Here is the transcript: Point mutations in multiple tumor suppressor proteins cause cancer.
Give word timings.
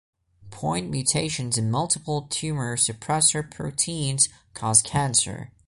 Point 0.49 0.89
mutations 0.89 1.59
in 1.59 1.69
multiple 1.69 2.23
tumor 2.31 2.75
suppressor 2.75 3.47
proteins 3.51 4.29
cause 4.55 4.81
cancer. 4.81 5.51